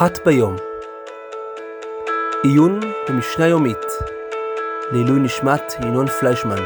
אחת 0.00 0.18
ביום. 0.26 0.56
עיון 2.42 2.80
במשנה 3.08 3.46
יומית 3.46 3.76
לעילוי 4.92 5.20
נשמת 5.20 5.72
ינון 5.82 6.06
פליישמן 6.06 6.62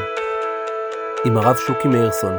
עם 1.25 1.37
הרב 1.37 1.55
שוקי 1.55 1.87
מאירסון. 1.87 2.33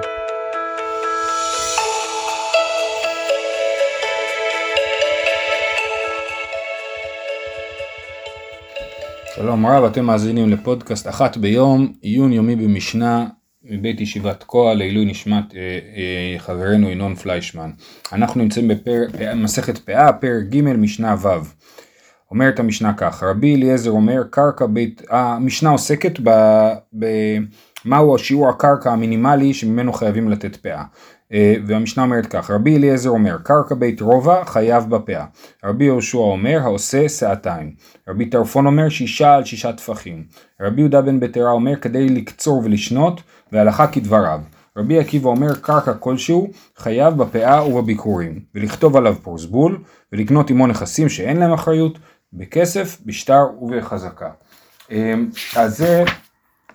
שלום 9.35 9.67
רב, 9.67 9.85
אתם 9.85 10.05
מאזינים 10.05 10.49
לפודקאסט 10.49 11.09
אחת 11.09 11.37
ביום, 11.37 11.93
עיון 12.01 12.33
יומי 12.33 12.57
במשנה 12.57 13.27
מבית 13.71 14.01
ישיבת 14.01 14.41
תקוע 14.41 14.75
לעילוי 14.75 15.05
נשמת 15.05 15.55
אה, 15.55 15.61
אה, 15.61 16.39
חברנו 16.39 16.91
ינון 16.91 17.15
פליישמן. 17.15 17.71
אנחנו 18.13 18.43
נמצאים 18.43 18.71
במסכת 19.19 19.79
פאה, 19.79 20.13
פרק 20.13 20.45
ג' 20.45 20.63
משנה 20.63 21.15
ו'. 21.23 21.29
אומרת 22.31 22.61
המשנה 22.61 22.93
כך, 22.97 23.23
רבי 23.23 23.55
אליעזר 23.55 23.91
אומר 23.91 24.23
קרקע 24.31 24.67
בית, 24.67 25.03
המשנה 25.11 25.71
עוסקת 25.71 26.21
במהו 26.93 28.15
השיעור 28.15 28.49
הקרקע 28.49 28.93
המינימלי 28.93 29.55
שממנו 29.55 29.93
חייבים 29.93 30.29
לתת 30.29 30.57
פאה. 30.57 30.85
אה, 31.33 31.55
והמשנה 31.67 32.03
אומרת 32.03 32.27
כך, 32.27 32.51
רבי 32.51 32.77
אליעזר 32.77 33.11
אומר, 33.11 33.37
קרקע 33.43 33.75
בית 33.75 34.01
רובע 34.01 34.45
חייב 34.45 34.85
בפאה. 34.91 35.25
רבי 35.65 35.85
יהושע 35.85 36.19
אומר, 36.19 36.59
העושה 36.63 37.09
שעתיים. 37.09 37.75
רבי 38.09 38.27
טרפון 38.27 38.67
אומר, 38.67 38.89
שישה 38.89 39.35
על 39.35 39.45
שישה 39.45 39.73
טפחים. 39.73 40.25
רבי 40.61 40.81
יהודה 40.81 41.03
בן 41.03 41.21
בטרה 41.21 41.51
אומר, 41.51 41.77
כדי 41.77 42.09
לקצור 42.09 42.63
ולשנות, 42.65 43.21
והלכה 43.53 43.87
כדבריו. 43.87 44.41
רבי 44.77 44.99
עקיבא 44.99 45.29
אומר, 45.29 45.55
קרקע 45.55 45.95
כלשהו 45.95 46.51
חייב 46.77 47.15
בפאה 47.15 47.67
ובביקורים, 47.67 48.41
ולכתוב 48.55 48.97
עליו 48.97 49.17
פרוסבול, 49.23 49.79
ולקנות 50.13 50.51
עמו 50.51 50.67
נכסים 50.67 51.09
שאין 51.09 51.37
להם 51.37 51.53
אחריות, 51.53 51.99
בכסף, 52.33 52.99
בשטר 53.07 53.47
ובחזקה. 53.61 54.31
אה, 54.91 55.15
אז 55.57 55.77
זה 55.77 56.05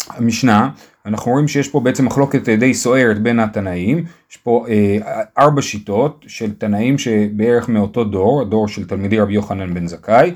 המשנה, 0.10 0.70
אנחנו 1.06 1.32
רואים 1.32 1.48
שיש 1.48 1.70
פה 1.70 1.80
בעצם 1.80 2.06
מחלוקת 2.06 2.50
די 2.50 2.74
סוערת 2.74 3.22
בין 3.22 3.40
התנאים, 3.40 4.06
יש 4.32 4.38
פה 4.38 4.66
אה, 4.70 5.22
ארבע 5.38 5.62
שיטות 5.62 6.26
של 6.28 6.54
תנאים 6.54 6.98
שבערך 6.98 7.70
מאותו 7.70 8.04
דור, 8.04 8.42
הדור 8.42 8.68
של 8.68 8.88
תלמידי 8.88 9.20
רבי 9.20 9.34
יוחנן 9.34 9.74
בן 9.74 9.88
זכאי. 9.88 10.34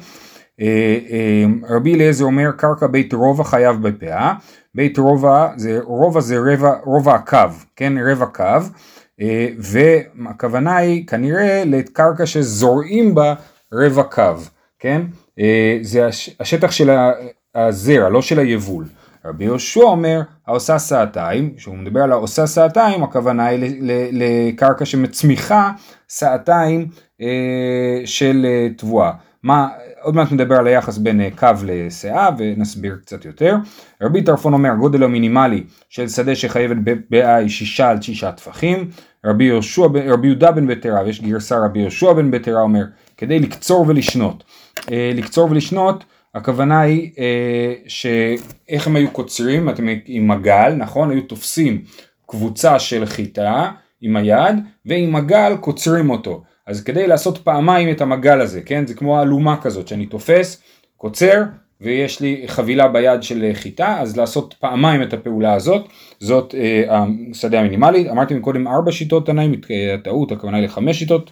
אה, 0.61 0.97
אה, 1.09 1.45
רבי 1.70 1.94
אליעזר 1.94 2.25
אומר 2.25 2.52
קרקע 2.52 2.88
בית 2.88 3.14
רובע 3.14 3.44
חייב 3.44 3.88
בפאה, 3.88 4.33
בית 4.76 4.98
רובע 4.98 5.48
זה, 5.56 5.80
רובע 5.84 6.20
זה 6.20 6.38
רבע, 6.40 6.73
רובע 6.84 7.16
הקו, 7.16 7.38
כן, 7.76 7.94
רבע 7.98 8.26
קו, 8.26 8.44
אה, 9.22 9.48
והכוונה 9.58 10.78
היא 10.78 11.08
כנראה 11.08 11.64
לקרקע 11.66 12.26
שזורעים 12.26 13.16
בה 13.16 13.34
רבע 13.73 14.04
קו, 14.04 14.34
כן, 14.80 15.02
אה, 15.40 15.78
זה 15.82 16.06
הש, 16.06 16.30
השטח 16.40 16.72
של 16.72 16.90
הזרע, 17.56 18.09
לא 18.09 18.22
של 18.22 18.40
היבול. 18.40 18.86
רבי 19.26 19.44
יהושע 19.44 19.82
אומר 19.82 20.22
העושה 20.48 20.78
סעתיים, 20.78 21.54
כשהוא 21.58 21.76
מדבר 21.76 22.02
על 22.02 22.12
העושה 22.12 22.48
סעתיים 22.48 23.04
הכוונה 23.04 23.45
היא 23.45 23.82
לקרקע 24.12 24.86
שמצמיחה 24.86 25.72
סעתיים 26.10 26.88
אה, 27.22 28.02
של 28.06 28.45
אה, 28.50 28.67
תבואה. 28.78 29.12
מה, 29.44 29.67
עוד 30.06 30.16
מעט 30.16 30.31
נדבר 30.31 30.56
על 30.56 30.67
היחס 30.67 30.98
בין 30.98 31.22
אה, 31.22 31.30
קו 31.38 31.48
לסאה 31.66 32.30
ונסביר 32.38 32.95
קצת 33.02 33.25
יותר. 33.25 33.56
רבי 34.02 34.22
טרפון 34.22 34.53
אומר 34.53 34.72
הגודל 34.72 35.03
המינימלי 35.03 35.64
של 35.89 36.08
שדה 36.08 36.36
שחייבת 36.36 36.78
באה 37.09 37.36
היא 37.36 37.50
שישה 37.50 37.89
על 37.89 38.02
שישה 38.02 38.31
טפחים. 38.31 38.89
רבי 39.26 39.52
רבי 40.08 40.28
יהודה 40.28 40.52
בן 40.52 40.67
בטרה, 40.67 41.03
ויש 41.03 41.22
גרסה 41.22 41.66
רבי 41.66 41.80
יהושע 41.80 42.14
בן 42.14 42.31
בטרה 42.31 42.61
אומר 42.61 42.83
כדי 43.17 43.39
לקצור 43.39 43.86
ולשנות. 43.88 44.44
לקצור 44.92 45.52
ולשנות 45.52 46.04
הכוונה 46.36 46.82
היא 46.82 47.11
אה, 47.20 47.73
שאיך 47.87 48.87
הם 48.87 48.95
היו 48.95 49.11
קוצרים, 49.11 49.70
אתם 49.70 49.87
עם 50.05 50.27
מגל, 50.27 50.73
נכון? 50.77 51.11
היו 51.11 51.22
תופסים 51.22 51.82
קבוצה 52.27 52.80
של 52.80 53.05
חיטה 53.05 53.72
עם 54.02 54.16
היד, 54.16 54.55
ועם 54.86 55.14
מגל 55.14 55.55
קוצרים 55.60 56.10
אותו. 56.10 56.43
אז 56.67 56.83
כדי 56.83 57.08
לעשות 57.08 57.37
פעמיים 57.37 57.89
את 57.92 58.02
המגל 58.02 58.42
הזה, 58.42 58.61
כן? 58.61 58.87
זה 58.87 58.93
כמו 58.93 59.21
אלומה 59.21 59.61
כזאת 59.61 59.87
שאני 59.87 60.05
תופס, 60.05 60.61
קוצר, 60.98 61.43
ויש 61.81 62.20
לי 62.20 62.43
חבילה 62.48 62.87
ביד 62.87 63.23
של 63.23 63.52
חיטה, 63.53 64.02
אז 64.02 64.17
לעשות 64.17 64.55
פעמיים 64.59 65.04
את 65.04 65.14
הפעולה 65.14 65.54
הזאת, 65.54 65.86
זאת 66.20 66.55
אה, 66.55 67.05
השדה 67.31 67.59
המינימלית. 67.59 68.08
אמרתי 68.08 68.39
קודם 68.39 68.67
ארבע 68.67 68.92
שיטות 68.92 69.25
תנאים, 69.25 69.55
טעות, 70.04 70.31
הכוונה 70.31 70.58
היא 70.58 70.65
לחמש 70.65 70.99
שיטות 70.99 71.31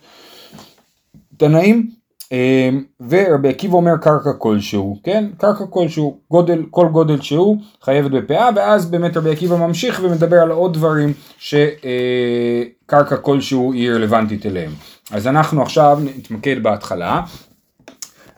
תנאים. 1.37 2.02
אמ, 2.33 2.83
ורבי 3.09 3.49
עקיבא 3.49 3.75
אומר 3.75 3.97
קרקע 3.97 4.33
כלשהו, 4.37 4.99
כן? 5.03 5.25
קרקע 5.37 5.65
כלשהו, 5.69 6.17
גודל, 6.31 6.63
כל 6.69 6.87
גודל 6.87 7.21
שהוא 7.21 7.57
חייבת 7.81 8.11
בפאה, 8.11 8.49
ואז 8.55 8.85
באמת 8.85 9.17
רבי 9.17 9.31
עקיבא 9.31 9.55
ממשיך 9.55 10.01
ומדבר 10.03 10.37
על 10.37 10.51
עוד 10.51 10.73
דברים 10.73 11.13
שקרקע 11.37 13.17
כלשהו 13.21 13.73
היא 13.73 13.91
רלוונטית 13.91 14.45
אליהם. 14.45 14.71
אז 15.11 15.27
אנחנו 15.27 15.61
עכשיו 15.61 15.99
נתמקד 16.17 16.63
בהתחלה. 16.63 17.21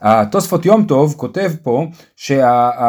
התוספות 0.00 0.66
יום 0.66 0.84
טוב 0.84 1.14
כותב 1.16 1.50
פה 1.62 1.86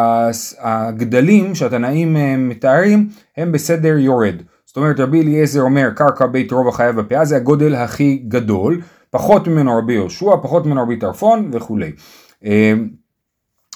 שהגדלים 0.07 1.56
שהתנאים 1.56 2.17
אה, 2.17 2.38
מתארים 2.38 3.09
הם 3.38 3.51
בסדר 3.51 3.97
יורד. 3.97 4.35
זאת 4.66 4.78
אומרת 4.78 5.00
רבי 5.00 5.22
אליעזר 5.22 5.62
אומר 5.62 5.90
קרקע 5.96 6.25
בית 6.25 6.51
רובע 6.51 6.72
חייב 6.72 6.96
בפאה 6.96 7.25
זה 7.25 7.35
הגודל 7.35 7.75
הכי 7.75 8.23
גדול. 8.28 8.81
פחות 9.17 9.47
ממנו 9.47 9.78
רבי 9.78 9.94
יהושע, 9.94 10.31
פחות 10.41 10.66
ממנו 10.66 10.83
רבי 10.83 10.97
טרפון 10.97 11.50
וכולי. 11.53 11.91
אמ, 12.44 12.89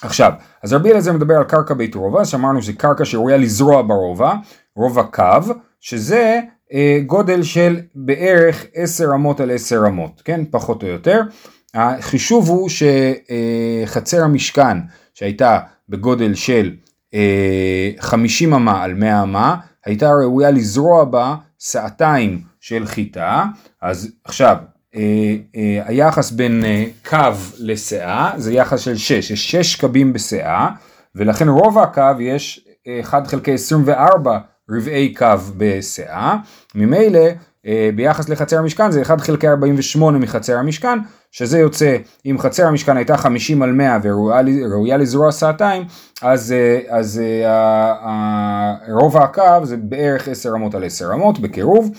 עכשיו, 0.01 0.31
אז 0.63 0.73
רבי 0.73 0.89
אליעזר 0.89 1.13
מדבר 1.13 1.35
על 1.37 1.43
קרקע 1.43 1.73
בית 1.73 1.95
רובע, 1.95 2.25
שאמרנו 2.25 2.61
שזה 2.61 2.73
קרקע 2.73 3.05
שראויה 3.05 3.37
לזרוע 3.37 3.81
ברובע, 3.81 4.33
רובע 4.75 5.03
קו, 5.03 5.53
שזה 5.79 6.39
אה, 6.73 6.99
גודל 7.05 7.43
של 7.43 7.79
בערך 7.95 8.65
10 8.73 9.15
אמות 9.15 9.39
על 9.39 9.51
10 9.51 9.87
אמות, 9.87 10.21
כן? 10.25 10.41
פחות 10.51 10.83
או 10.83 10.87
יותר. 10.87 11.21
החישוב 11.73 12.49
הוא 12.49 12.69
שחצר 12.69 14.19
אה, 14.19 14.23
המשכן 14.23 14.77
שהייתה 15.13 15.59
בגודל 15.89 16.33
של 16.35 16.71
אה, 17.13 17.91
50 17.99 18.53
אמה 18.53 18.83
על 18.83 18.93
100 18.93 19.23
אמה, 19.23 19.55
הייתה 19.85 20.11
ראויה 20.11 20.51
לזרוע 20.51 21.03
בה 21.03 21.35
שעתיים 21.59 22.41
של 22.59 22.85
חיטה, 22.85 23.45
אז 23.81 24.11
עכשיו 24.23 24.57
היחס 25.85 26.31
בין 26.31 26.65
אה, 26.65 26.85
קו 27.09 27.17
לסאה 27.59 28.31
זה 28.37 28.53
יחס 28.53 28.79
של 28.79 28.97
6, 28.97 29.31
יש 29.31 29.51
6 29.51 29.75
קבים 29.75 30.13
בסאה 30.13 30.69
ולכן 31.15 31.49
רוב 31.49 31.79
הקו 31.79 32.11
יש 32.19 32.67
1 33.01 33.27
חלקי 33.27 33.53
24 33.53 34.37
רבעי 34.69 35.13
קו 35.13 35.25
בסאה, 35.57 36.37
ממילא 36.75 37.19
ביחס 37.95 38.29
לחצר 38.29 38.59
המשכן 38.59 38.91
זה 38.91 39.01
1 39.01 39.21
חלקי 39.21 39.47
48 39.47 40.17
מחצר 40.17 40.57
המשכן, 40.57 40.99
שזה 41.31 41.59
יוצא, 41.59 41.97
אם 42.25 42.35
חצר 42.39 42.67
המשכן 42.67 42.97
הייתה 42.97 43.17
50 43.17 43.61
על 43.61 43.71
100 43.71 43.97
וראויה 44.03 44.97
לזרוע 44.97 45.31
סעתיים, 45.31 45.83
אז, 46.21 46.55
אז 46.89 47.21
רוב 48.89 49.17
הקו 49.17 49.59
זה 49.63 49.77
בערך 49.77 50.27
10 50.27 50.55
אמות 50.55 50.75
על 50.75 50.85
10 50.85 51.13
אמות 51.13 51.39
בקירוב. 51.39 51.91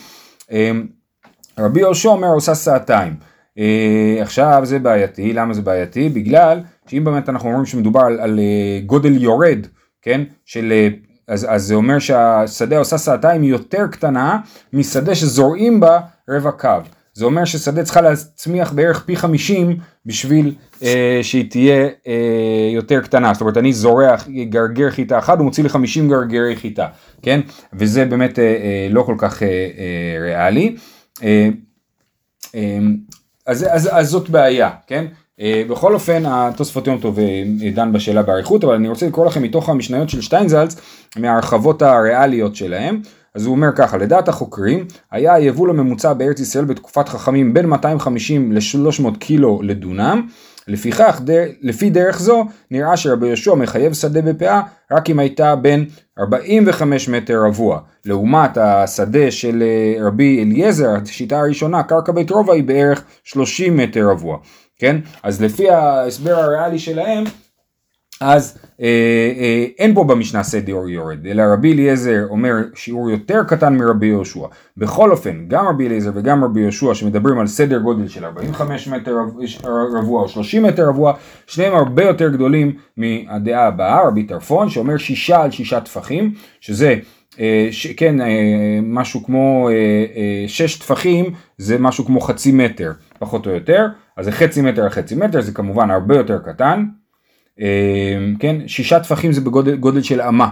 רבי 1.59 1.81
יהושע 1.81 2.09
אומר 2.09 2.29
עושה 2.29 2.55
סעתיים. 2.55 3.15
אה, 3.59 4.17
עכשיו 4.21 4.61
זה 4.65 4.79
בעייתי, 4.79 5.33
למה 5.33 5.55
זה 5.55 5.63
בעייתי? 5.63 6.09
בגלל 6.09 6.61
שאם 6.87 7.05
באמת 7.05 7.29
אנחנו 7.29 7.49
אומרים 7.49 7.67
שמדובר 7.67 8.01
על, 8.01 8.21
על 8.21 8.39
אה, 8.39 8.81
גודל 8.87 9.23
יורד, 9.23 9.67
כן? 10.03 10.21
של, 10.45 10.73
אה, 10.73 10.89
אז, 11.29 11.47
אז 11.51 11.63
זה 11.63 11.75
אומר 11.75 11.99
שהשדה 11.99 12.79
עושה 12.79 12.99
סעתיים 12.99 13.45
יותר 13.45 13.87
קטנה 13.93 14.39
משדה 14.73 15.15
שזורעים 15.15 15.81
בה 15.81 16.01
רבע 16.31 16.51
קו. 16.51 16.69
זה 17.15 17.25
אומר 17.25 17.45
ששדה 17.45 17.83
צריכה 17.83 18.01
להצמיח 18.01 18.73
בערך 18.73 19.05
פי 19.05 19.17
50 19.17 19.77
בשביל 20.07 20.55
אה, 20.83 21.19
שהיא 21.23 21.51
תהיה 21.51 21.89
אה, 22.07 22.71
יותר 22.75 23.01
קטנה. 23.01 23.35
זאת 23.35 23.41
אומרת, 23.41 23.57
אני 23.57 23.73
זורע 23.73 24.17
גרגר 24.49 24.91
חיטה 24.91 25.19
אחד, 25.19 25.39
הוא 25.39 25.45
מוציא 25.45 25.63
לי 25.63 25.69
50 25.69 26.09
גרגרי 26.09 26.57
חיטה, 26.57 26.87
כן? 27.23 27.41
וזה 27.73 28.05
באמת 28.05 28.39
אה, 28.39 28.45
אה, 28.45 28.89
לא 28.91 29.03
כל 29.03 29.15
כך 29.19 29.43
אה, 29.43 29.49
אה, 29.49 30.23
ריאלי. 30.23 30.67
אה, 30.67 30.83
אז, 33.47 33.67
אז, 33.71 33.89
אז 33.93 34.09
זאת 34.09 34.29
בעיה, 34.31 34.71
כן? 34.87 35.05
אה, 35.41 35.63
בכל 35.71 35.95
אופן 35.95 36.23
התוספות 36.27 36.87
יום 36.87 36.99
טוב 36.99 37.19
דן 37.75 37.93
בשאלה 37.93 38.23
באריכות 38.23 38.65
אבל 38.65 38.75
אני 38.75 38.89
רוצה 38.89 39.07
לקרוא 39.07 39.27
לכם 39.27 39.43
מתוך 39.43 39.69
המשניות 39.69 40.09
של 40.09 40.21
שטיינזלץ 40.21 40.77
מההרחבות 41.17 41.83
הריאליות 41.83 42.57
שלהם 42.57 43.01
אז 43.35 43.47
הוא 43.47 43.55
אומר 43.55 43.69
ככה 43.77 43.97
לדעת 43.97 44.29
החוקרים 44.29 44.87
היה 45.11 45.35
היבול 45.35 45.71
הממוצע 45.71 46.13
בארץ 46.13 46.41
ישראל 46.41 46.65
בתקופת 46.65 47.09
חכמים 47.09 47.55
בין 47.55 47.67
250 47.67 48.53
ל-300 48.53 49.19
קילו 49.19 49.61
לדונם 49.63 50.27
לפיכך, 50.69 51.21
דר, 51.25 51.45
לפי 51.61 51.91
דרך 51.91 52.21
זו, 52.21 52.45
נראה 52.71 52.97
שרבי 52.97 53.27
יהושע 53.27 53.55
מחייב 53.55 53.93
שדה 53.93 54.23
בפאה 54.23 54.61
רק 54.91 55.11
אם 55.11 55.19
הייתה 55.19 55.57
בין 55.57 55.85
45 56.19 57.09
מטר 57.09 57.43
רבוע. 57.45 57.81
לעומת 58.05 58.57
השדה 58.57 59.31
של 59.31 59.63
אה, 59.63 60.07
רבי 60.07 60.43
אליעזר, 60.43 60.89
השיטה 61.03 61.41
הראשונה, 61.41 61.83
קרקע 61.83 62.13
בית 62.13 62.31
רובע 62.31 62.55
היא 62.55 62.65
בערך 62.65 63.05
30 63.25 63.77
מטר 63.77 64.09
רבוע. 64.11 64.39
כן? 64.79 64.97
אז 65.23 65.43
לפי 65.43 65.71
ההסבר 65.71 66.35
הריאלי 66.35 66.79
שלהם, 66.79 67.25
אז 68.23 68.59
אה, 68.81 68.87
אה, 69.39 69.67
אין 69.79 69.95
פה 69.95 70.05
במשנה 70.05 70.43
סדר 70.43 70.89
יורד, 70.89 71.27
אלא 71.27 71.43
רבי 71.53 71.73
אליעזר 71.73 72.27
אומר 72.31 72.55
שיעור 72.75 73.11
יותר 73.11 73.43
קטן 73.49 73.77
מרבי 73.77 74.07
יהושע. 74.07 74.47
בכל 74.77 75.11
אופן, 75.11 75.45
גם 75.49 75.67
רבי 75.69 75.87
אליעזר 75.87 76.11
וגם 76.15 76.45
רבי 76.45 76.61
יהושע 76.61 76.95
שמדברים 76.95 77.39
על 77.39 77.47
סדר 77.47 77.79
גודל 77.79 78.09
של 78.09 78.25
45 78.25 78.89
מטר 78.89 79.17
רבוע 79.99 80.23
או 80.23 80.29
30 80.29 80.63
מטר 80.63 80.89
רבוע, 80.89 81.13
שניהם 81.47 81.75
הרבה 81.75 82.05
יותר 82.05 82.29
גדולים 82.29 82.73
מהדעה 82.97 83.67
הבאה, 83.67 84.09
רבי 84.09 84.23
טרפון, 84.23 84.69
שאומר 84.69 84.97
שישה 84.97 85.43
על 85.43 85.51
שישה 85.51 85.81
טפחים, 85.81 86.35
שזה 86.61 86.95
אה, 87.41 87.69
ש, 87.71 87.87
כן, 87.87 88.21
אה, 88.21 88.81
משהו 88.83 89.25
כמו 89.25 89.69
אה, 89.69 89.75
אה, 90.17 90.45
שש 90.49 90.79
טפחים 90.79 91.35
זה 91.59 91.79
משהו 91.79 92.05
כמו 92.05 92.21
חצי 92.21 92.53
מטר, 92.53 92.93
פחות 93.19 93.47
או 93.47 93.51
יותר, 93.51 93.87
אז 94.17 94.25
זה 94.25 94.33
חצי 94.33 94.63
מטר 94.63 94.83
על 94.83 94.91
חצי 94.91 95.15
מטר, 95.15 95.41
זה 95.41 95.53
כמובן 95.53 95.91
הרבה 95.91 96.17
יותר 96.17 96.39
קטן. 96.39 96.85
אמ, 97.61 98.35
כן, 98.39 98.69
שישה 98.69 99.01
טפחים 99.01 99.33
זה 99.33 99.41
בגודל 99.41 100.03
של 100.03 100.21
אמה, 100.21 100.49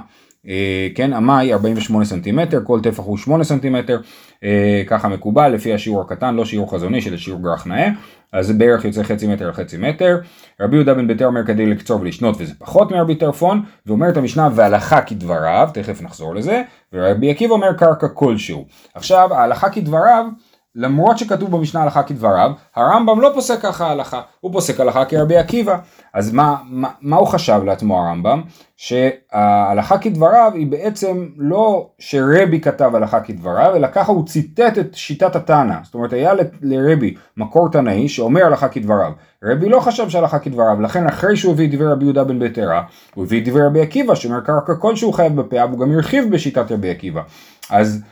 אה, 0.48 0.88
כן, 0.94 1.12
אמה 1.12 1.38
היא 1.38 1.54
48 1.54 2.04
סנטימטר, 2.04 2.60
כל 2.64 2.80
טפח 2.82 3.04
הוא 3.04 3.16
8 3.16 3.44
סנטימטר, 3.44 4.00
אה, 4.44 4.82
ככה 4.86 5.08
מקובל 5.08 5.48
לפי 5.48 5.74
השיעור 5.74 6.00
הקטן, 6.00 6.34
לא 6.34 6.44
שיעור 6.44 6.72
חזוני 6.72 7.00
של 7.00 7.16
שיעור 7.16 7.42
גרח 7.42 7.66
נאה, 7.66 7.88
אז 8.32 8.46
זה 8.46 8.54
בערך 8.54 8.84
יוצא 8.84 9.02
חצי 9.02 9.26
מטר 9.26 9.46
על 9.46 9.52
חצי 9.52 9.76
מטר. 9.76 10.18
רבי 10.60 10.76
יהודה 10.76 10.94
בן 10.94 11.06
ביתר 11.06 11.26
אומר 11.26 11.46
כדי 11.46 11.66
לקצור 11.66 12.00
ולשנות 12.00 12.36
וזה 12.38 12.54
פחות 12.58 12.92
מרבי 12.92 13.14
טרפון, 13.14 13.62
ואומרת 13.86 14.16
המשנה 14.16 14.48
והלכה 14.54 15.02
כדבריו, 15.02 15.68
תכף 15.74 16.02
נחזור 16.02 16.34
לזה, 16.34 16.62
ורבי 16.92 17.30
עקיבא 17.30 17.52
אומר 17.52 17.72
קרקע 17.72 18.08
כלשהו. 18.08 18.66
עכשיו 18.94 19.34
ההלכה 19.34 19.70
כדבריו 19.70 20.24
למרות 20.74 21.18
שכתוב 21.18 21.50
במשנה 21.50 21.82
הלכה 21.82 22.02
כדבריו, 22.02 22.50
הרמב"ם 22.76 23.20
לא 23.20 23.30
פוסק 23.34 23.60
ככה 23.62 23.90
הלכה, 23.90 24.20
הוא 24.40 24.52
פוסק 24.52 24.80
הלכה 24.80 25.04
כרבי 25.04 25.36
עקיבא. 25.36 25.78
אז 26.14 26.32
מה, 26.32 26.56
מה, 26.70 26.88
מה 27.00 27.16
הוא 27.16 27.26
חשב 27.26 27.60
לעצמו 27.64 27.98
הרמב"ם? 27.98 28.42
שההלכה 28.76 29.98
כדבריו 29.98 30.50
היא 30.54 30.66
בעצם 30.66 31.28
לא 31.36 31.88
שרבי 31.98 32.60
כתב 32.60 32.90
הלכה 32.94 33.20
כדבריו, 33.20 33.76
אלא 33.76 33.88
ככה 33.92 34.12
הוא 34.12 34.26
ציטט 34.26 34.78
את 34.78 34.94
שיטת 34.94 35.36
התנא. 35.36 35.74
זאת 35.82 35.94
אומרת, 35.94 36.12
היה 36.12 36.32
לרבי 36.62 37.14
מקור 37.36 37.70
תנאי 37.70 38.08
שאומר 38.08 38.44
הלכה 38.44 38.68
כדבריו. 38.68 39.12
רבי 39.44 39.68
לא 39.68 39.80
חשב 39.80 40.08
שהלכה 40.08 40.38
כדבריו, 40.38 40.80
לכן 40.80 41.06
אחרי 41.06 41.36
שהוא 41.36 41.52
הביא 41.52 41.68
את 41.68 41.74
דברי 41.74 41.92
רבי 41.92 42.04
יהודה 42.04 42.24
בן 42.24 42.38
ביתרה, 42.38 42.82
הוא 43.14 43.24
הביא 43.24 43.42
את 43.42 43.48
דברי 43.48 43.66
רבי 43.66 43.80
עקיבא, 43.80 44.14
שאומר 44.14 44.40
קרקע 44.40 44.74
כלשהו 44.74 45.12
חייב 45.12 45.40
בפאה, 45.40 45.66
והוא 45.66 45.78
גם 45.78 45.92
הרחיב 45.92 46.32
בשיטת 46.32 46.72
רבי 46.72 46.90
עקיבא. 46.90 47.22
אז 47.70 48.02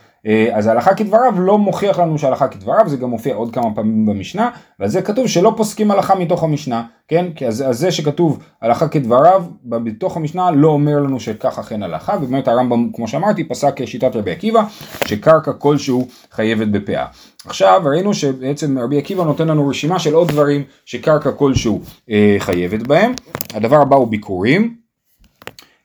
אז 0.53 0.67
ההלכה 0.67 0.95
כדבריו 0.95 1.41
לא 1.41 1.57
מוכיח 1.57 1.99
לנו 1.99 2.17
שהלכה 2.17 2.47
כדבריו, 2.47 2.89
זה 2.89 2.97
גם 2.97 3.09
מופיע 3.09 3.35
עוד 3.35 3.53
כמה 3.53 3.75
פעמים 3.75 4.05
במשנה, 4.05 4.49
ועל 4.79 4.89
זה 4.89 5.01
כתוב 5.01 5.27
שלא 5.27 5.53
פוסקים 5.57 5.91
הלכה 5.91 6.15
מתוך 6.15 6.43
המשנה, 6.43 6.83
כן? 7.07 7.25
כי 7.35 7.47
אז, 7.47 7.63
אז 7.69 7.79
זה 7.79 7.91
שכתוב 7.91 8.39
הלכה 8.61 8.87
כדבריו 8.87 9.43
בתוך 9.63 10.17
המשנה 10.17 10.51
לא 10.51 10.67
אומר 10.67 10.99
לנו 10.99 11.19
שכך 11.19 11.59
אכן 11.59 11.83
הלכה, 11.83 12.15
ובאמת 12.21 12.47
הרמב"ם, 12.47 12.89
כמו 12.93 13.07
שאמרתי, 13.07 13.43
פסק 13.43 13.85
שיטת 13.85 14.15
רבי 14.15 14.31
עקיבא, 14.31 14.63
שקרקע 15.05 15.53
כלשהו 15.53 16.07
חייבת 16.31 16.67
בפאה. 16.67 17.05
עכשיו 17.45 17.81
ראינו 17.85 18.13
שבעצם 18.13 18.79
רבי 18.79 18.97
עקיבא 18.97 19.23
נותן 19.23 19.47
לנו 19.47 19.67
רשימה 19.67 19.99
של 19.99 20.13
עוד 20.13 20.27
דברים 20.27 20.63
שקרקע 20.85 21.31
כלשהו 21.31 21.81
אה, 22.09 22.35
חייבת 22.39 22.87
בהם. 22.87 23.11
הדבר 23.53 23.81
הבא 23.81 23.95
הוא 23.95 24.07
ביקורים. 24.07 24.75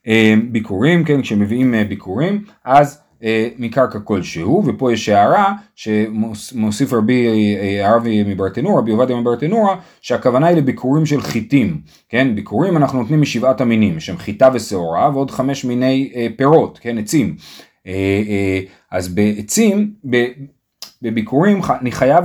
אה, 0.07 0.35
ביקורים, 0.51 1.05
כן, 1.05 1.23
כשמביאים 1.23 1.75
אה, 1.75 1.85
ביקורים, 1.85 2.45
אז 2.65 2.99
אה, 2.99 3.04
מקרקע 3.59 3.99
כלשהו, 3.99 4.63
ופה 4.67 4.93
יש 4.93 5.09
הערה 5.09 5.53
שמוסיף 5.77 6.93
רבי 6.93 7.27
אה, 7.57 7.89
הרבי 7.91 8.25
מברטנורה, 8.27 8.79
רבי 8.79 8.93
עובדיה 8.93 9.17
מברטנורה, 9.17 9.77
שהכוונה 10.01 10.47
היא 10.47 10.57
לביקורים 10.57 11.07
של 11.07 11.21
חיטים, 11.21 11.81
כן, 12.09 12.35
ביקורים 12.35 12.77
אנחנו 12.77 12.99
נותנים 12.99 13.21
משבעת 13.21 13.61
המינים, 13.61 14.01
שהם 14.01 14.17
חיטה 14.17 14.49
ושעורה 14.55 15.11
ועוד 15.15 15.31
חמש 15.31 15.65
מיני 15.65 16.13
אה, 16.15 16.27
פירות, 16.37 16.79
כן, 16.83 16.99
עצים. 16.99 17.37
אז 18.91 19.09
בעצים, 19.09 19.91
בביקורים 21.03 21.61
אני 21.81 21.93
חייב 21.93 22.25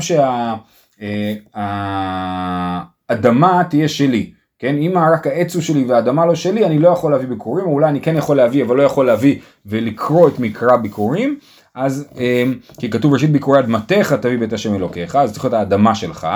שהאדמה 3.10 3.64
תהיה 3.70 3.88
שלי. 3.88 4.39
כן, 4.60 4.76
אם 4.76 4.94
רק 5.14 5.28
העץ 5.28 5.56
הוא 5.56 5.62
שלי 5.62 5.84
והאדמה 5.84 6.26
לא 6.26 6.36
שלי, 6.36 6.66
אני 6.66 6.80
לא 6.80 6.90
יכול 6.90 7.12
להביא 7.12 7.28
ביקורים, 7.28 7.66
או 7.66 7.72
אולי 7.72 7.90
אני 7.90 8.02
כן 8.02 8.16
יכול 8.16 8.38
להביא, 8.38 8.64
אבל 8.64 8.78
לא 8.78 8.84
יכול 8.84 9.06
להביא 9.06 9.36
ולקרוא 9.66 10.28
את 10.28 10.40
מקרא 10.40 10.78
ביקורים, 10.78 11.38
אז, 11.76 12.08
אמ, 12.18 12.54
כי 12.80 12.90
כתוב 12.90 13.14
ראשית 13.14 13.32
ביקורי 13.32 13.60
אדמתך 13.60 14.16
תביא 14.22 14.38
בית 14.38 14.54
השם 14.54 14.76
אלוקיך, 14.76 15.16
אז 15.16 15.34
צריך 15.34 15.46
להיות 15.46 15.54
האדמה 15.54 15.96
שלך, 15.96 16.28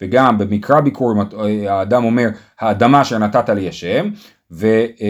וגם 0.00 0.38
במקרא 0.38 0.80
ביקורים 0.80 1.22
האדם 1.68 2.04
אומר, 2.04 2.28
האדמה 2.60 3.02
אשר 3.02 3.18
נתת 3.18 3.48
לי 3.48 3.68
השם, 3.68 4.08
ולכן, 4.50 5.06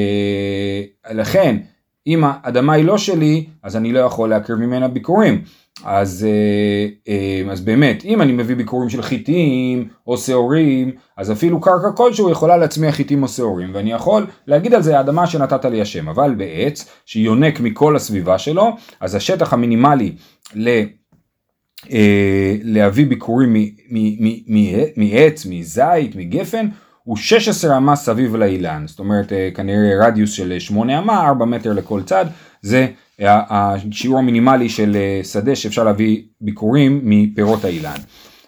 אה, 1.56 1.71
אם 2.06 2.24
האדמה 2.24 2.72
היא 2.72 2.84
לא 2.84 2.98
שלי, 2.98 3.46
אז 3.62 3.76
אני 3.76 3.92
לא 3.92 3.98
יכול 3.98 4.30
להקריב 4.30 4.58
ממנה 4.58 4.88
ביקורים. 4.88 5.42
אז, 5.84 6.26
אה, 6.28 6.88
אה, 7.08 7.52
אז 7.52 7.60
באמת, 7.60 8.04
אם 8.04 8.22
אני 8.22 8.32
מביא 8.32 8.56
ביקורים 8.56 8.88
של 8.88 9.02
חיטים 9.02 9.88
או 10.06 10.16
שעורים, 10.16 10.90
אז 11.16 11.32
אפילו 11.32 11.60
קרקע 11.60 11.92
כלשהו 11.96 12.30
יכולה 12.30 12.56
להצמיח 12.56 12.94
חיטים 12.94 13.22
או 13.22 13.28
שעורים, 13.28 13.70
ואני 13.74 13.92
יכול 13.92 14.26
להגיד 14.46 14.74
על 14.74 14.82
זה 14.82 14.98
האדמה 14.98 15.26
שנתת 15.26 15.64
לי 15.64 15.80
השם, 15.80 16.08
אבל 16.08 16.34
בעץ 16.34 16.88
שיונק 17.06 17.60
מכל 17.60 17.96
הסביבה 17.96 18.38
שלו, 18.38 18.76
אז 19.00 19.14
השטח 19.14 19.52
המינימלי 19.52 20.12
ל... 20.54 20.68
אה, 21.92 22.56
להביא 22.62 23.06
ביקורים 23.06 23.56
מעץ, 24.96 25.46
מזית, 25.46 26.16
מגפן, 26.16 26.68
הוא 27.04 27.16
16 27.16 27.76
אמה 27.76 27.96
סביב 27.96 28.36
לאילן, 28.36 28.84
זאת 28.86 28.98
אומרת 28.98 29.32
כנראה 29.54 30.06
רדיוס 30.06 30.32
של 30.32 30.58
8 30.58 30.98
אמה, 30.98 31.28
4 31.28 31.44
מטר 31.44 31.72
לכל 31.72 32.02
צד, 32.02 32.26
זה 32.62 32.86
השיעור 33.20 34.18
המינימלי 34.18 34.68
של 34.68 34.96
אה, 34.96 35.20
שדה 35.24 35.56
שאפשר 35.56 35.84
להביא 35.84 36.22
ביקורים 36.40 37.00
מפירות 37.02 37.64
האילן. 37.64 37.96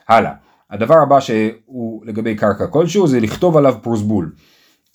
הלאה, 0.09 0.33
הדבר 0.71 0.95
הבא 1.03 1.21
שהוא 1.21 2.07
לגבי 2.07 2.35
קרקע 2.35 2.67
כלשהו 2.67 3.07
זה 3.07 3.21
לכתוב 3.21 3.57
עליו 3.57 3.75
פרוסבול. 3.83 4.33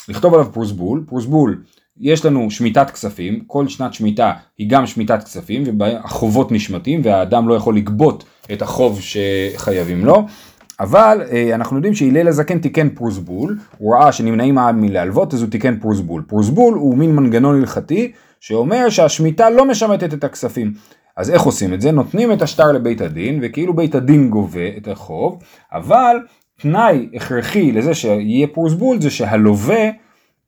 לכתוב 0.10 0.34
עליו 0.34 0.54
פרוסבול, 0.54 1.04
פרוסבול 1.08 1.64
יש 2.00 2.26
לנו 2.26 2.52
שמיטת 2.52 2.90
כספים, 2.90 3.40
כל 3.48 3.68
שנת 3.68 3.94
שמיטה 3.94 4.34
היא 4.58 4.70
גם 4.70 4.88
שמיטת 4.88 5.24
כספים 5.24 5.64
והחובות 5.80 6.52
נשמטים 6.52 7.02
והאדם 7.04 7.48
לא 7.48 7.54
יכול 7.54 7.78
לגבות 7.78 8.24
את 8.54 8.62
החוב 8.62 9.02
שחייבים 9.02 10.06
לו. 10.06 10.26
אבל 10.80 11.22
אה, 11.32 11.56
אנחנו 11.56 11.76
יודעים 11.76 11.94
שהלל 11.94 12.28
הזקן 12.28 12.60
תיקן 12.60 12.90
פרוסבול, 12.90 13.58
הוא 13.78 13.96
ראה 13.96 14.12
שנמנעים 14.12 14.58
העם 14.58 14.82
מלהלוות 14.82 15.34
אז 15.34 15.42
הוא 15.42 15.50
תיקן 15.50 15.80
פרוסבול. 15.80 16.24
פרוסבול 16.28 16.74
הוא 16.74 16.98
מין 16.98 17.16
מנגנון 17.16 17.60
הלכתי 17.60 18.12
שאומר 18.40 18.90
שהשמיטה 18.90 19.50
לא 19.50 19.66
משמטת 19.66 20.14
את 20.14 20.24
הכספים. 20.24 20.74
אז 21.18 21.30
איך 21.32 21.42
עושים 21.42 21.74
את 21.74 21.82
זה? 21.82 21.92
נותנים 21.92 22.32
את 22.32 22.42
השטר 22.42 22.72
לבית 22.72 23.02
הדין, 23.02 23.40
וכאילו 23.42 23.76
בית 23.76 23.96
הדין 23.96 24.30
גובה 24.30 24.68
את 24.78 24.88
החוב, 24.88 25.44
אבל 25.74 26.18
תנאי 26.62 27.10
הכרחי 27.14 27.72
לזה 27.72 27.94
שיהיה 27.94 28.48
פרוסבול 28.48 29.02
זה 29.02 29.10
שהלווה, 29.10 29.90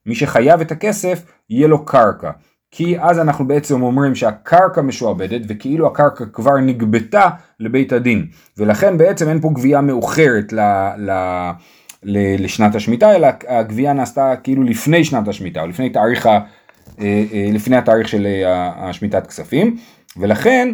מי 0.06 0.14
שחייב 0.14 0.60
את 0.60 0.72
הכסף, 0.72 1.24
יהיה 1.50 1.68
לו 1.68 1.84
קרקע. 1.84 2.30
כי 2.74 3.00
אז 3.00 3.18
אנחנו 3.18 3.48
בעצם 3.48 3.82
אומרים 3.82 4.14
שהקרקע 4.14 4.82
משועבדת 4.82 5.40
וכאילו 5.48 5.86
הקרקע 5.86 6.24
כבר 6.32 6.56
נגבתה 6.56 7.28
לבית 7.60 7.92
הדין 7.92 8.26
ולכן 8.58 8.98
בעצם 8.98 9.28
אין 9.28 9.40
פה 9.40 9.50
גבייה 9.54 9.80
מאוחרת 9.80 10.52
ל, 10.52 10.60
ל, 10.96 11.10
ל, 12.02 12.44
לשנת 12.44 12.74
השמיטה 12.74 13.14
אלא 13.16 13.28
הגבייה 13.48 13.92
נעשתה 13.92 14.34
כאילו 14.42 14.62
לפני 14.62 15.04
שנת 15.04 15.28
השמיטה 15.28 15.62
או 15.62 15.66
לפני 15.66 15.90
תאריך 15.90 16.26
אה, 16.26 16.40
אה, 17.32 17.50
לפני 17.52 17.76
התאריך 17.76 18.08
של 18.08 18.26
אה, 18.26 18.88
השמיטת 18.88 19.26
כספים, 19.26 19.76
ולכן 20.16 20.72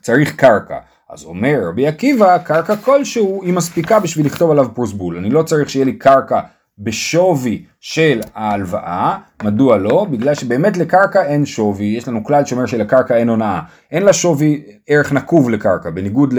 צריך 0.00 0.36
קרקע. 0.36 0.78
אז 1.10 1.24
אומר 1.24 1.60
רבי 1.68 1.86
עקיבא, 1.86 2.38
קרקע 2.38 2.76
כלשהו 2.76 3.42
היא 3.42 3.52
מספיקה 3.52 4.00
בשביל 4.00 4.26
לכתוב 4.26 4.50
עליו 4.50 4.66
פרוסבול. 4.74 5.16
אני 5.16 5.30
לא 5.30 5.42
צריך 5.42 5.70
שיהיה 5.70 5.84
לי 5.84 5.92
קרקע 5.92 6.40
בשווי 6.82 7.64
של 7.80 8.20
ההלוואה, 8.34 9.18
מדוע 9.42 9.76
לא? 9.76 10.06
בגלל 10.10 10.34
שבאמת 10.34 10.76
לקרקע 10.76 11.22
אין 11.22 11.46
שווי, 11.46 11.84
יש 11.84 12.08
לנו 12.08 12.24
כלל 12.24 12.44
שאומר 12.44 12.66
שלקרקע 12.66 13.16
אין 13.16 13.28
הונאה, 13.28 13.60
אין 13.92 14.02
לה 14.02 14.12
שווי 14.12 14.62
ערך 14.86 15.12
נקוב 15.12 15.50
לקרקע, 15.50 15.90
בניגוד 15.90 16.34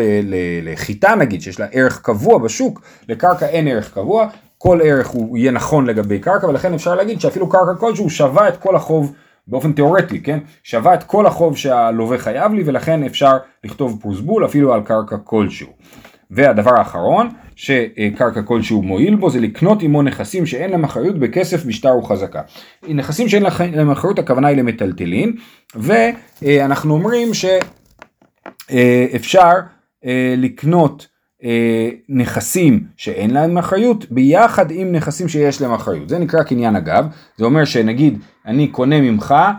לחיטה 0.64 1.16
נגיד 1.16 1.42
שיש 1.42 1.60
לה 1.60 1.66
ערך 1.72 2.02
קבוע 2.02 2.38
בשוק, 2.38 2.82
לקרקע 3.10 3.46
אין 3.46 3.68
ערך 3.68 3.94
קבוע, 3.94 4.28
כל 4.58 4.80
ערך 4.84 5.08
הוא 5.08 5.38
יהיה 5.38 5.52
נכון 5.52 5.86
לגבי 5.86 6.20
קרקע 6.20 6.48
ולכן 6.48 6.74
אפשר 6.74 6.96
להגיד 6.96 7.22
שאפילו 7.22 7.50
קרקע 7.50 7.80
כלשהו 7.80 8.10
שווה 8.10 8.48
את 8.48 8.58
כל 8.58 8.76
החוב 8.76 9.14
באופן 9.48 9.72
תיאורטי, 9.74 10.24
כן? 10.24 10.40
שווה 10.64 10.94
את 10.94 11.04
כל 11.04 11.26
החוב 11.26 11.58
שהלווה 11.58 12.18
חייב 12.18 12.54
לי 12.54 12.64
ולכן 12.66 13.04
אפשר 13.04 13.38
לכתוב 13.64 14.00
פרוסבול 14.02 14.46
אפילו 14.46 14.74
על 14.74 14.82
קרקע 14.82 15.18
כלשהו. 15.24 15.68
והדבר 16.32 16.78
האחרון 16.78 17.30
שקרקע 17.56 18.42
כלשהו 18.42 18.82
מועיל 18.82 19.16
בו 19.16 19.30
זה 19.30 19.40
לקנות 19.40 19.82
עמו 19.82 20.02
נכסים 20.02 20.46
שאין 20.46 20.72
להם 20.72 20.84
אחריות 20.84 21.20
בכסף 21.20 21.66
בשטר 21.66 21.98
וחזקה. 21.98 22.42
נכסים 22.90 23.30
שאין 23.30 23.44
להם 23.74 23.92
אחריות 23.92 24.20
הכוונה 24.20 24.48
היא 24.48 24.58
למטלטלין 24.58 25.34
ואנחנו 25.76 26.94
אומרים 26.94 27.32
שאפשר 28.70 29.54
לקנות 30.38 31.08
אה, 31.44 31.90
נכסים 32.10 32.84
שאין 32.98 33.32
להם 33.32 33.58
אחריות 33.58 34.12
ביחד 34.12 34.72
עם 34.72 34.92
נכסים 34.92 35.28
שיש 35.28 35.62
להם 35.62 35.74
אחריות. 35.74 36.10
זה 36.10 36.20
נקרא 36.20 36.44
קניין 36.44 36.76
אגב, 36.76 37.06
זה 37.38 37.46
אומר 37.46 37.66
שנגיד 37.66 38.20
אני 38.46 38.68
קונה 38.68 39.02
ממך 39.02 39.32
אה, 39.32 39.38
אה, 39.38 39.52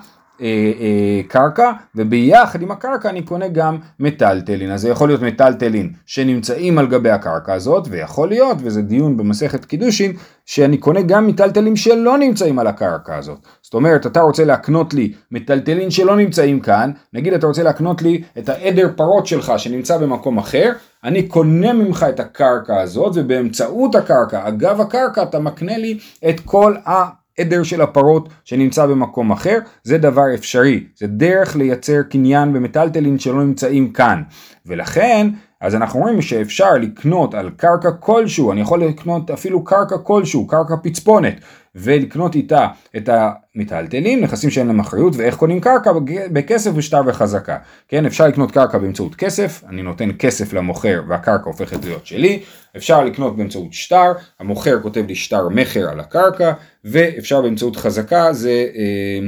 קרקע 1.29 1.73
וביחד 1.97 2.63
עם 2.63 2.71
הקרקע 2.71 3.11
אני 3.11 3.23
קונה 3.23 3.49
גם 3.49 3.79
מטלטלין 4.01 4.71
אז 4.71 4.81
זה 4.81 4.89
יכול 4.89 5.09
להיות 5.09 5.23
מטלטלין 5.23 5.93
שנמצאים 6.07 6.79
על 6.79 6.87
גבי 6.87 7.11
הקרקע 7.11 7.55
הזאת 7.55 7.87
ויכול 7.91 8.29
להיות 8.29 8.57
וזה 8.61 8.83
דיון 8.83 9.17
במסכת 9.17 9.65
קידושין 9.65 10.13
שאני 10.47 10.79
קונה 10.79 11.03
גם 11.03 11.27
מטלטלים 11.27 11.77
שלא 11.77 12.19
נמצאים 12.19 12.59
על 12.59 12.67
הקרקע 12.67 13.17
הזאת. 13.17 13.39
זאת 13.63 13.75
אומרת 13.75 14.07
אתה 14.07 14.21
רוצה 14.21 14.45
להקנות 14.45 14.95
לי 14.95 15.13
מטלטלין 15.31 15.91
שלא 15.91 16.17
נמצאים 16.17 16.61
כאן 16.61 16.91
נגיד 17.13 17.33
אתה 17.33 17.47
רוצה 17.47 17.63
להקנות 17.63 18.03
לי 18.03 18.23
את 18.39 18.49
העדר 18.49 18.89
פרות 18.97 19.27
שלך 19.27 19.53
שנמצא 19.57 19.99
במקום 19.99 20.39
אחר 20.39 20.73
אני 21.05 21.29
קונה 21.29 21.73
ממך 21.73 22.07
את 22.09 22.21
הקרקע 22.21 22.81
הזאת 22.81 23.13
ובאמצעות 23.15 23.95
הקרקע 23.95 24.49
אגב 24.49 24.81
הקרקע 24.81 25.23
אתה 25.23 25.39
מקנה 25.39 25.79
לי 25.79 25.99
את 26.29 26.41
כל 26.41 26.75
ה... 26.87 27.22
עדר 27.39 27.63
של 27.63 27.81
הפרות 27.81 28.29
שנמצא 28.45 28.87
במקום 28.87 29.33
אחר, 29.33 29.59
זה 29.83 29.99
דבר 29.99 30.35
אפשרי, 30.35 30.85
זה 30.97 31.07
דרך 31.07 31.57
לייצר 31.57 32.03
קניין 32.03 32.53
במטלטלין 32.53 33.19
שלא 33.19 33.45
נמצאים 33.45 33.93
כאן, 33.93 34.23
ולכן 34.67 35.27
אז 35.63 35.75
אנחנו 35.75 36.01
רואים 36.01 36.23
שאפשר 36.23 36.75
לקנות 36.75 37.35
על 37.35 37.51
קרקע 37.57 37.91
כלשהו, 37.91 38.53
אני 38.53 38.61
יכול 38.61 38.85
לקנות 38.85 39.31
אפילו 39.31 39.65
קרקע 39.65 39.99
כלשהו, 39.99 40.47
קרקע 40.47 40.75
פצפונת, 40.83 41.35
ולקנות 41.75 42.35
איתה 42.35 42.67
את 42.97 43.09
המטלטלים, 43.09 44.21
נכסים 44.21 44.51
שאין 44.51 44.67
להם 44.67 44.81
אחריות, 44.81 45.17
ואיך 45.17 45.37
קונים 45.37 45.61
קרקע 45.61 45.93
בכסף 46.33 46.71
ושטר 46.75 47.01
וחזקה. 47.07 47.57
כן, 47.89 48.07
אפשר 48.07 48.29
לקנות 48.29 48.51
קרקע 48.51 48.79
באמצעות 48.79 49.15
כסף, 49.15 49.63
אני 49.69 49.83
נותן 49.83 50.11
כסף 50.19 50.53
למוכר 50.53 51.03
והקרקע 51.09 51.45
הופכת 51.45 51.85
להיות 51.85 52.07
שלי, 52.07 52.43
אפשר 52.77 53.05
לקנות 53.05 53.37
באמצעות 53.37 53.73
שטר, 53.73 54.13
המוכר 54.41 54.83
כותב 54.83 55.05
לי 55.09 55.15
שטר 55.15 55.49
מכר 55.49 55.89
על 55.89 56.01
הקרקע, 56.01 56.53
ואפשר 56.85 57.43
באמצעות 57.43 57.77
חזקה, 57.77 58.33
זה 58.33 58.67
אה, 58.77 59.27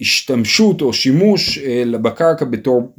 השתמשות 0.00 0.82
או 0.82 0.92
שימוש 0.92 1.58
אה, 1.58 1.84
בקרקע 2.02 2.44
בתור, 2.44 2.92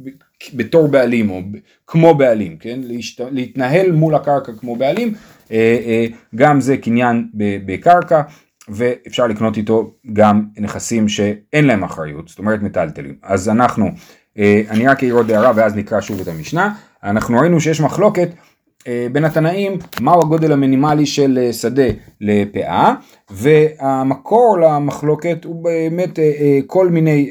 בתור 0.54 0.88
בעלים, 0.88 1.30
או 1.30 1.40
כמו 1.86 2.14
בעלים, 2.14 2.56
כן, 2.56 2.80
להשת, 2.82 3.24
להתנהל 3.30 3.92
מול 3.92 4.14
הקרקע 4.14 4.52
כמו 4.60 4.76
בעלים, 4.76 5.14
אה, 5.50 5.78
אה, 5.86 6.06
גם 6.34 6.60
זה 6.60 6.76
קניין 6.76 7.28
בקרקע. 7.66 8.22
ואפשר 8.68 9.26
לקנות 9.26 9.56
איתו 9.56 9.94
גם 10.12 10.44
נכסים 10.58 11.08
שאין 11.08 11.64
להם 11.66 11.84
אחריות, 11.84 12.28
זאת 12.28 12.38
אומרת 12.38 12.62
מטלטלים. 12.62 13.14
אז 13.22 13.48
אנחנו, 13.48 13.90
אה, 14.38 14.62
אני 14.70 14.86
רק 14.86 15.02
אעיר 15.02 15.14
עוד 15.14 15.30
הערה 15.30 15.52
ואז 15.56 15.76
נקרא 15.76 16.00
שוב 16.00 16.20
את 16.20 16.28
המשנה. 16.28 16.74
אנחנו 17.04 17.38
ראינו 17.38 17.60
שיש 17.60 17.80
מחלוקת 17.80 18.28
בין 19.12 19.24
התנאים 19.24 19.78
מהו 20.00 20.20
הגודל 20.22 20.52
המינימלי 20.52 21.06
של 21.06 21.38
אה, 21.42 21.52
שדה 21.52 21.86
לפאה 22.20 22.94
והמקור 23.30 24.58
למחלוקת 24.58 25.44
הוא 25.44 25.64
באמת 25.64 26.18
כל 26.66 26.88
מיני, 26.88 27.30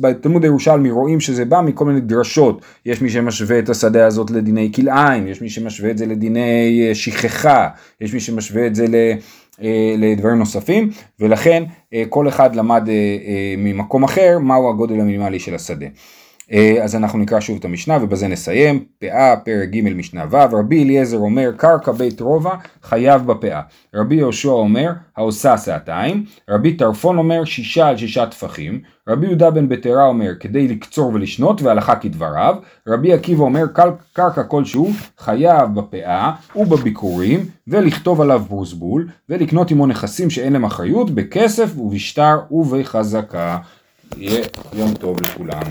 בתלמוד 0.00 0.44
הירושלמי 0.44 0.90
רואים 0.90 1.20
שזה 1.20 1.44
בא 1.44 1.60
מכל 1.60 1.84
מיני 1.84 2.00
דרשות, 2.00 2.60
יש 2.86 3.02
מי 3.02 3.10
שמשווה 3.10 3.58
את 3.58 3.68
השדה 3.68 4.06
הזאת 4.06 4.30
לדיני 4.30 4.72
כלאיים, 4.74 5.28
יש 5.28 5.42
מי 5.42 5.48
שמשווה 5.48 5.90
את 5.90 5.98
זה 5.98 6.06
לדיני 6.06 6.90
שכחה, 6.92 7.68
יש 8.00 8.14
מי 8.14 8.20
שמשווה 8.20 8.66
את 8.66 8.74
זה 8.74 8.86
ל... 8.88 8.94
אה, 9.62 9.94
לדברים 9.98 10.38
נוספים 10.38 10.90
ולכן 11.20 11.64
אה, 11.94 12.02
כל 12.08 12.28
אחד 12.28 12.56
למד 12.56 12.88
אה, 12.88 13.54
ממקום 13.58 14.04
אחר 14.04 14.38
מהו 14.38 14.70
הגודל 14.70 15.00
המינימלי 15.00 15.38
של 15.38 15.54
השדה. 15.54 15.86
אז 16.82 16.96
אנחנו 16.96 17.18
נקרא 17.18 17.40
שוב 17.40 17.56
את 17.58 17.64
המשנה 17.64 17.98
ובזה 18.02 18.28
נסיים. 18.28 18.84
פאה 18.98 19.36
פרק 19.36 19.68
ג' 19.68 19.96
משנה 19.96 20.24
ו' 20.30 20.56
רבי 20.58 20.84
אליעזר 20.84 21.18
אומר 21.18 21.50
קרקע 21.56 21.92
בית 21.92 22.20
רובע 22.20 22.54
חייב 22.82 23.26
בפאה. 23.26 23.60
רבי 23.94 24.14
יהושע 24.14 24.48
אומר 24.48 24.92
העושה 25.16 25.58
שעתיים. 25.58 26.24
רבי 26.50 26.72
טרפון 26.72 27.18
אומר 27.18 27.44
שישה 27.44 27.88
על 27.88 27.96
שישה 27.96 28.26
טפחים. 28.26 28.80
רבי 29.08 29.26
יהודה 29.26 29.50
בן 29.50 29.68
בטרה 29.68 30.06
אומר 30.06 30.32
כדי 30.40 30.68
לקצור 30.68 31.14
ולשנות 31.14 31.62
והלכה 31.62 31.96
כדבריו. 31.96 32.56
רבי 32.88 33.12
עקיבא 33.12 33.42
אומר 33.42 33.64
קרקע 34.12 34.42
כלשהו 34.42 34.90
חייב 35.18 35.74
בפאה 35.74 36.32
ובביקורים 36.56 37.46
ולכתוב 37.68 38.20
עליו 38.20 38.42
ברוסבול 38.48 39.08
ולקנות 39.28 39.70
עמו 39.70 39.86
נכסים 39.86 40.30
שאין 40.30 40.52
להם 40.52 40.64
אחריות 40.64 41.10
בכסף 41.10 41.78
ובשטר 41.78 42.38
ובחזקה. 42.50 43.58
יהיה 44.16 44.44
יום 44.72 44.94
טוב 44.94 45.20
לכולם. 45.20 45.62